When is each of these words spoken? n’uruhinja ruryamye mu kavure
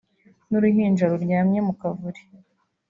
n’uruhinja 0.49 1.03
ruryamye 1.11 1.59
mu 1.67 1.73
kavure 1.79 2.21